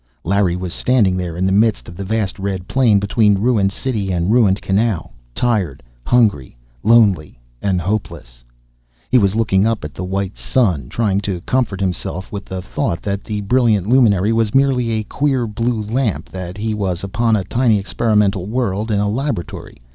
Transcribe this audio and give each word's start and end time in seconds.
Larry 0.23 0.55
was 0.55 0.73
standing 0.73 1.15
there, 1.15 1.37
in 1.37 1.45
the 1.45 1.51
midst 1.51 1.87
of 1.87 1.95
the 1.95 2.03
vast 2.03 2.39
red 2.39 2.67
plain 2.67 2.97
between 2.99 3.37
ruined 3.37 3.71
city 3.71 4.11
and 4.11 4.31
ruined 4.31 4.59
canal. 4.59 5.13
Tired, 5.35 5.83
hungry, 6.07 6.57
lonely 6.81 7.37
and 7.61 7.79
hopeless. 7.79 8.43
He 9.11 9.19
was 9.19 9.35
looking 9.35 9.67
up 9.67 9.85
at 9.85 9.93
the 9.93 10.03
white 10.03 10.35
"sun," 10.37 10.89
trying 10.89 11.19
to 11.21 11.41
comfort 11.41 11.79
himself 11.81 12.31
with 12.31 12.45
the 12.45 12.63
thought 12.63 13.03
that 13.03 13.23
the 13.23 13.41
brilliant 13.41 13.85
luminary 13.85 14.33
was 14.33 14.55
merely 14.55 14.89
a 14.89 15.03
queer 15.03 15.45
blue 15.45 15.83
lamp, 15.83 16.29
that 16.31 16.57
he 16.57 16.73
was 16.73 17.03
upon 17.03 17.35
a 17.35 17.43
tiny 17.43 17.77
experimental 17.77 18.47
world 18.47 18.89
in 18.89 18.99
a 18.99 19.07
laboratory. 19.07 19.83